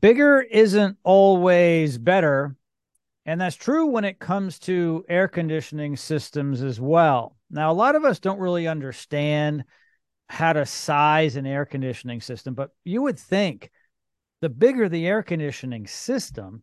bigger 0.00 0.40
isn't 0.40 0.98
always 1.02 1.98
better. 1.98 2.56
And 3.26 3.40
that's 3.40 3.56
true 3.56 3.86
when 3.86 4.04
it 4.04 4.18
comes 4.18 4.58
to 4.60 5.04
air 5.08 5.28
conditioning 5.28 5.96
systems 5.96 6.62
as 6.62 6.78
well. 6.80 7.36
Now, 7.50 7.70
a 7.70 7.72
lot 7.72 7.96
of 7.96 8.04
us 8.04 8.18
don't 8.18 8.38
really 8.38 8.68
understand 8.68 9.64
how 10.28 10.52
to 10.52 10.66
size 10.66 11.36
an 11.36 11.46
air 11.46 11.64
conditioning 11.64 12.20
system, 12.20 12.54
but 12.54 12.70
you 12.84 13.02
would 13.02 13.18
think 13.18 13.70
the 14.40 14.48
bigger 14.48 14.88
the 14.88 15.06
air 15.06 15.22
conditioning 15.22 15.86
system, 15.86 16.62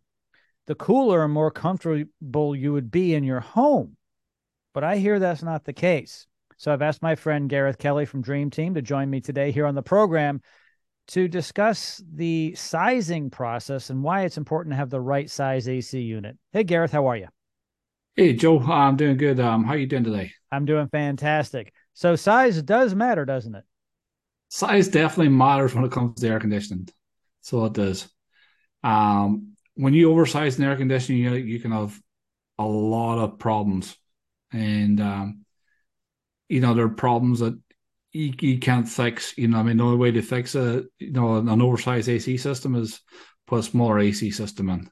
the 0.68 0.75
cooler 0.75 1.23
and 1.23 1.34
more 1.34 1.52
comfortable 1.52 2.55
you 2.55 2.73
would 2.73 2.91
be 2.91 3.16
in 3.16 3.23
your 3.23 3.39
home. 3.39 3.98
But 4.73 4.84
I 4.84 4.98
hear 4.98 5.20
that's 5.20 5.43
not 5.43 5.66
the 5.66 5.73
case. 5.73 6.28
So 6.57 6.71
I've 6.71 6.84
asked 6.84 7.02
my 7.02 7.16
friend 7.16 7.50
Gareth 7.50 7.80
Kelly 7.80 8.05
from 8.05 8.21
Dream 8.21 8.52
Team 8.52 8.75
to 8.75 8.84
join 8.84 9.09
me 9.09 9.20
today 9.20 9.52
here 9.52 9.66
on 9.66 9.73
the 9.73 9.82
program 9.82 10.41
to 11.12 11.28
discuss 11.28 12.02
the 12.14 12.56
sizing 12.56 13.29
process 13.29 13.89
and 13.89 14.02
why 14.02 14.21
it's 14.24 14.38
important 14.38 14.71
to 14.71 14.78
have 14.78 14.89
the 14.89 15.00
right 15.00 15.29
size 15.29 15.68
AC 15.68 16.00
unit. 16.00 16.38
Hey, 16.54 16.64
Gareth, 16.64 16.92
how 16.92 17.07
are 17.07 17.18
you? 17.18 17.28
Hey, 18.15 18.33
Joe, 18.33 18.60
I'm 18.60 18.96
doing 18.96 19.18
good. 19.18 19.39
Um, 19.39 19.66
how 19.66 19.74
are 19.74 19.78
you 19.78 19.88
doing 19.88 20.05
today? 20.05 20.32
I'm 20.52 20.66
doing 20.66 20.88
fantastic. 20.88 21.74
So 21.93 22.16
size 22.16 22.61
does 22.61 22.96
matter, 22.96 23.25
doesn't 23.25 23.55
it? 23.55 23.66
Size 24.47 24.88
definitely 24.88 25.29
matters 25.29 25.75
when 25.75 25.83
it 25.83 25.92
comes 25.92 26.21
to 26.21 26.28
air 26.28 26.39
conditioning. 26.39 26.88
So 27.41 27.66
it 27.66 27.74
does. 27.74 28.07
Um, 28.83 29.54
when 29.75 29.93
you 29.93 30.11
oversize 30.11 30.57
an 30.57 30.64
air 30.64 30.78
conditioning 30.78 31.21
unit, 31.21 31.46
you 31.46 31.60
can 31.60 31.71
have 31.71 32.00
a 32.58 32.66
lot 32.66 33.17
of 33.17 33.39
problems, 33.39 33.97
and 34.52 35.00
um, 35.00 35.45
you 36.50 36.59
know 36.59 36.73
there 36.73 36.86
are 36.86 36.89
problems 36.89 37.39
that 37.39 37.58
you, 38.11 38.33
you 38.39 38.59
can't 38.59 38.88
fix. 38.88 39.38
You 39.38 39.47
know, 39.47 39.59
I 39.59 39.64
mean, 39.64 39.78
the 39.78 39.83
only 39.83 39.97
way 39.97 40.11
to 40.11 40.22
fix 40.22 40.56
a 40.56 40.83
you 41.00 41.11
know 41.11 41.38
an 41.38 41.61
oversized 41.61 42.09
AC 42.09 42.38
system 42.38 42.75
is 42.75 43.02
put 43.47 43.59
a 43.59 43.64
smaller 43.64 44.00
AC 44.00 44.31
system 44.31 44.69
in. 44.69 44.89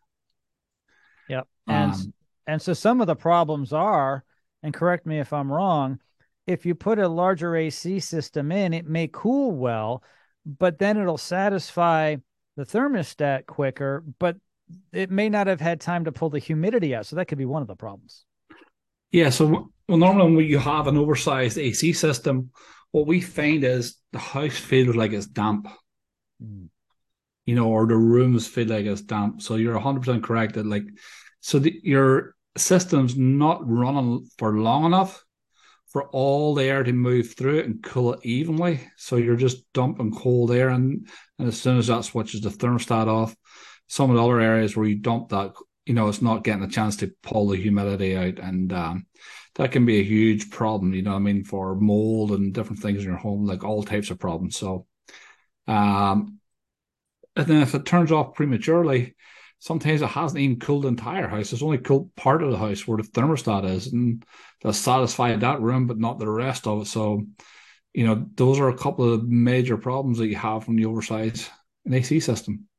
Yep, 1.30 1.48
and 1.68 1.94
um, 1.94 2.14
and 2.48 2.62
so 2.62 2.74
some 2.74 3.02
of 3.02 3.08
the 3.08 3.16
problems 3.16 3.74
are, 3.74 4.24
and 4.64 4.74
correct 4.74 5.06
me 5.06 5.20
if 5.20 5.34
I'm 5.34 5.52
wrong, 5.52 6.00
if 6.48 6.66
you 6.66 6.74
put 6.74 6.98
a 6.98 7.08
larger 7.08 7.56
AC 7.56 8.00
system 8.00 8.52
in, 8.52 8.74
it 8.74 8.88
may 8.88 9.08
cool 9.12 9.52
well, 9.52 10.04
but 10.46 10.80
then 10.80 10.98
it'll 10.98 11.18
satisfy 11.18 12.16
the 12.58 12.66
thermostat 12.66 13.46
quicker, 13.46 14.04
but 14.18 14.38
it 14.92 15.12
may 15.12 15.30
not 15.30 15.48
have 15.48 15.62
had 15.62 15.80
time 15.80 16.06
to 16.06 16.12
pull 16.12 16.30
the 16.30 16.40
humidity 16.40 16.96
out. 16.96 17.06
So 17.06 17.16
that 17.16 17.26
could 17.26 17.38
be 17.38 17.46
one 17.46 17.62
of 17.62 17.68
the 17.68 17.76
problems. 17.76 18.26
Yeah. 19.12 19.30
So, 19.30 19.72
well, 19.88 19.98
normally 19.98 20.36
when 20.36 20.46
you 20.46 20.60
have 20.60 20.88
an 20.88 20.98
oversized 20.98 21.58
AC 21.58 21.94
system, 21.94 22.52
what 22.92 23.08
we 23.08 23.22
find 23.22 23.64
is 23.64 23.98
the 24.12 24.20
house 24.20 24.58
feels 24.58 24.96
like 24.96 25.12
it's 25.12 25.28
damp. 25.28 25.68
Mm. 26.44 26.70
You 27.46 27.56
know, 27.56 27.68
or 27.68 27.88
the 27.88 27.98
rooms 27.98 28.48
feel 28.48 28.68
like 28.68 28.86
it's 28.86 29.02
damp. 29.02 29.42
So 29.42 29.56
you're 29.56 29.80
100% 29.80 30.24
correct 30.24 30.54
that, 30.54 30.66
like, 30.66 30.86
so 31.42 31.58
the, 31.58 31.80
your 31.84 32.36
system's 32.58 33.18
not 33.18 33.68
running 33.68 34.28
for 34.38 34.60
long 34.60 34.86
enough 34.86 35.24
for 35.90 36.08
all 36.10 36.54
the 36.54 36.64
air 36.64 36.84
to 36.84 36.94
move 36.94 37.34
through 37.34 37.60
it 37.60 37.66
and 37.66 37.82
cool 37.82 38.14
it 38.14 38.20
evenly. 38.24 38.80
So 38.98 39.16
you're 39.16 39.36
just 39.36 39.72
dumping 39.74 40.14
cold 40.14 40.52
air, 40.52 40.70
and, 40.70 41.08
and 41.40 41.48
as 41.48 41.60
soon 41.60 41.78
as 41.78 41.88
that 41.88 42.06
switches 42.06 42.42
the 42.42 42.50
thermostat 42.50 43.08
off, 43.08 43.36
some 43.88 44.12
of 44.12 44.16
the 44.16 44.24
other 44.24 44.40
areas 44.40 44.78
where 44.78 44.86
you 44.86 44.98
dump 44.98 45.30
that, 45.30 45.54
you 45.86 45.96
know, 45.96 46.08
it's 46.08 46.22
not 46.22 46.44
getting 46.44 46.64
a 46.64 46.70
chance 46.70 46.98
to 46.98 47.12
pull 47.24 47.48
the 47.48 47.58
humidity 47.58 48.16
out, 48.16 48.38
and 48.38 48.72
um, 48.72 49.08
that 49.60 49.74
can 49.74 49.86
be 49.86 50.00
a 50.00 50.04
huge 50.04 50.50
problem. 50.50 50.94
You 50.94 51.02
know, 51.02 51.14
I 51.14 51.20
mean, 51.20 51.44
for 51.44 51.76
mold 51.76 52.32
and 52.32 52.54
different 52.54 52.82
things 52.82 53.00
in 53.00 53.10
your 53.10 53.18
home, 53.18 53.46
like 53.46 53.66
all 53.66 53.84
types 53.84 54.10
of 54.10 54.18
problems. 54.18 54.56
So, 54.56 54.88
um, 55.68 56.40
and 57.36 57.46
then 57.46 57.62
if 57.62 57.76
it 57.76 57.86
turns 57.86 58.10
off 58.14 58.36
prematurely, 58.36 59.16
sometimes 59.60 60.02
it 60.02 60.08
hasn't 60.08 60.40
even 60.40 60.62
cooled 60.62 60.86
the 60.86 60.88
entire 60.88 61.28
house. 61.28 61.52
It's 61.52 61.62
only 61.62 61.78
cooled 61.78 62.16
part 62.16 62.42
of 62.42 62.52
the 62.52 62.58
house 62.58 62.88
where 62.88 63.00
the 63.00 63.04
thermostat 63.04 63.70
is, 63.70 63.88
and 63.88 64.24
that's 64.62 64.78
satisfied 64.78 65.42
that 65.42 65.60
room, 65.60 65.88
but 65.88 66.00
not 66.00 66.20
the 66.20 66.30
rest 66.30 66.66
of 66.66 66.84
it. 66.84 66.88
So, 66.88 67.26
you 67.94 68.08
know, 68.08 68.26
those 68.36 68.62
are 68.62 68.70
a 68.70 68.78
couple 68.78 69.14
of 69.14 69.28
major 69.28 69.76
problems 69.76 70.20
that 70.20 70.28
you 70.28 70.38
have 70.38 70.70
when 70.70 70.78
you 70.78 70.90
oversize 70.90 71.50
an 71.86 71.96
AC 71.96 72.22
system. 72.22 72.70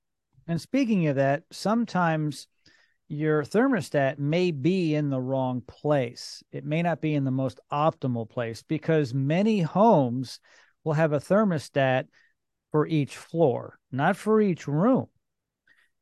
And 0.48 0.58
speaking 0.58 1.08
of 1.08 1.16
that, 1.16 1.42
sometimes 1.50 2.46
your 3.10 3.42
thermostat 3.42 4.20
may 4.20 4.52
be 4.52 4.94
in 4.94 5.10
the 5.10 5.20
wrong 5.20 5.62
place. 5.66 6.44
It 6.52 6.64
may 6.64 6.80
not 6.80 7.00
be 7.00 7.14
in 7.14 7.24
the 7.24 7.32
most 7.32 7.58
optimal 7.72 8.30
place 8.30 8.62
because 8.62 9.12
many 9.12 9.60
homes 9.60 10.38
will 10.84 10.92
have 10.92 11.12
a 11.12 11.18
thermostat 11.18 12.06
for 12.70 12.86
each 12.86 13.16
floor, 13.16 13.80
not 13.90 14.16
for 14.16 14.40
each 14.40 14.68
room. 14.68 15.08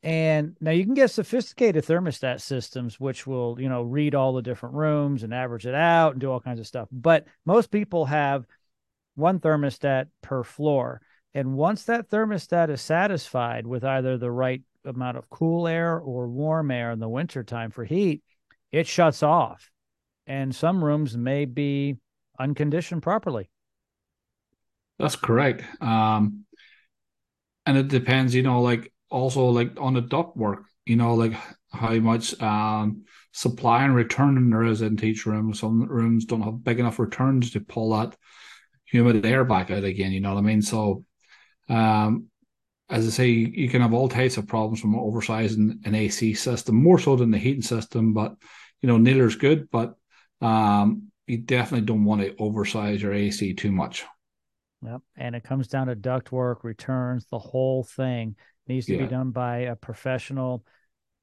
And 0.02 0.54
now 0.60 0.70
you 0.70 0.84
can 0.84 0.92
get 0.92 1.10
sophisticated 1.10 1.82
thermostat 1.82 2.42
systems, 2.42 3.00
which 3.00 3.26
will, 3.26 3.56
you 3.58 3.70
know, 3.70 3.82
read 3.82 4.14
all 4.14 4.34
the 4.34 4.42
different 4.42 4.74
rooms 4.74 5.22
and 5.22 5.32
average 5.32 5.66
it 5.66 5.74
out 5.74 6.12
and 6.12 6.20
do 6.20 6.30
all 6.30 6.40
kinds 6.40 6.60
of 6.60 6.66
stuff. 6.66 6.88
But 6.92 7.26
most 7.46 7.70
people 7.70 8.04
have 8.04 8.44
one 9.14 9.40
thermostat 9.40 10.08
per 10.20 10.44
floor. 10.44 11.00
And 11.32 11.54
once 11.54 11.84
that 11.84 12.10
thermostat 12.10 12.68
is 12.68 12.82
satisfied 12.82 13.66
with 13.66 13.82
either 13.82 14.18
the 14.18 14.30
right 14.30 14.62
amount 14.88 15.16
of 15.16 15.28
cool 15.30 15.68
air 15.68 15.98
or 15.98 16.28
warm 16.28 16.70
air 16.70 16.90
in 16.90 16.98
the 16.98 17.08
wintertime 17.08 17.70
for 17.70 17.84
heat, 17.84 18.22
it 18.72 18.86
shuts 18.86 19.22
off. 19.22 19.70
And 20.26 20.54
some 20.54 20.84
rooms 20.84 21.16
may 21.16 21.44
be 21.44 21.96
unconditioned 22.38 23.02
properly. 23.02 23.48
That's 24.98 25.16
correct. 25.16 25.62
Um, 25.80 26.44
and 27.64 27.76
it 27.76 27.88
depends, 27.88 28.34
you 28.34 28.42
know, 28.42 28.60
like 28.62 28.92
also 29.10 29.46
like 29.46 29.80
on 29.80 29.94
the 29.94 30.00
duct 30.00 30.36
work, 30.36 30.64
you 30.86 30.96
know, 30.96 31.14
like 31.14 31.34
how 31.70 31.94
much 31.94 32.40
um, 32.42 33.04
supply 33.32 33.84
and 33.84 33.94
return 33.94 34.50
there 34.50 34.64
is 34.64 34.82
in 34.82 35.02
each 35.04 35.26
room. 35.26 35.54
Some 35.54 35.84
rooms 35.84 36.24
don't 36.24 36.42
have 36.42 36.64
big 36.64 36.80
enough 36.80 36.98
returns 36.98 37.52
to 37.52 37.60
pull 37.60 37.90
that 37.90 38.16
humid 38.84 39.24
air 39.24 39.44
back 39.44 39.70
out 39.70 39.84
again. 39.84 40.12
You 40.12 40.20
know 40.20 40.34
what 40.34 40.40
I 40.40 40.42
mean? 40.42 40.62
So, 40.62 41.04
um, 41.68 42.26
as 42.90 43.06
I 43.06 43.10
say, 43.10 43.28
you 43.28 43.68
can 43.68 43.82
have 43.82 43.92
all 43.92 44.08
types 44.08 44.36
of 44.36 44.46
problems 44.46 44.80
from 44.80 44.94
oversizing 44.94 45.84
an 45.86 45.94
AC 45.94 46.34
system, 46.34 46.76
more 46.76 46.98
so 46.98 47.16
than 47.16 47.30
the 47.30 47.38
heating 47.38 47.62
system. 47.62 48.14
But 48.14 48.36
you 48.80 48.86
know, 48.86 48.98
neither 48.98 49.26
is 49.26 49.36
good, 49.36 49.70
but 49.70 49.94
um, 50.40 51.10
you 51.26 51.38
definitely 51.38 51.86
don't 51.86 52.04
want 52.04 52.22
to 52.22 52.34
oversize 52.38 53.02
your 53.02 53.12
AC 53.12 53.54
too 53.54 53.72
much. 53.72 54.04
Yep, 54.82 55.02
and 55.16 55.34
it 55.34 55.44
comes 55.44 55.68
down 55.68 55.88
to 55.88 55.96
ductwork, 55.96 56.62
returns, 56.62 57.26
the 57.30 57.38
whole 57.38 57.82
thing 57.82 58.36
needs 58.68 58.86
to 58.86 58.94
yeah. 58.94 59.02
be 59.02 59.08
done 59.08 59.30
by 59.30 59.58
a 59.58 59.76
professional 59.76 60.64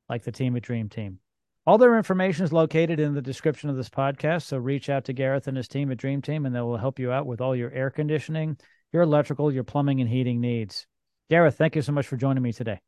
like 0.09 0.23
the 0.23 0.31
team 0.31 0.55
at 0.55 0.63
Dream 0.63 0.89
Team. 0.89 1.19
All 1.65 1.77
their 1.79 1.97
information 1.97 2.45
is 2.45 2.53
located 2.53 2.99
in 2.99 3.15
the 3.15 3.21
description 3.21 3.71
of 3.71 3.75
this 3.75 3.89
podcast. 3.89 4.43
So 4.43 4.57
reach 4.57 4.89
out 4.89 5.05
to 5.05 5.13
Gareth 5.13 5.47
and 5.47 5.57
his 5.57 5.67
team 5.67 5.91
at 5.91 5.97
Dream 5.97 6.21
Team, 6.21 6.45
and 6.45 6.55
they 6.55 6.61
will 6.61 6.77
help 6.77 6.99
you 6.99 7.11
out 7.11 7.25
with 7.25 7.41
all 7.41 7.55
your 7.55 7.71
air 7.71 7.89
conditioning, 7.89 8.57
your 8.91 9.01
electrical, 9.01 9.51
your 9.51 9.63
plumbing, 9.63 9.99
and 9.99 10.09
heating 10.09 10.39
needs. 10.39 10.85
Gareth, 11.29 11.57
thank 11.57 11.75
you 11.75 11.81
so 11.81 11.91
much 11.91 12.07
for 12.07 12.17
joining 12.17 12.43
me 12.43 12.53
today. 12.53 12.81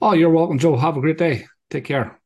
Oh, 0.00 0.12
you're 0.12 0.30
welcome, 0.30 0.58
Joe. 0.58 0.76
Have 0.76 0.96
a 0.96 1.00
great 1.00 1.18
day. 1.18 1.46
Take 1.70 1.84
care. 1.84 2.18